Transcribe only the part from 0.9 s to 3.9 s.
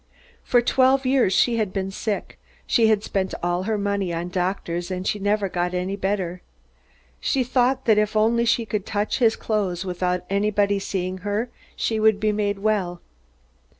years she had been sick. She had spent all her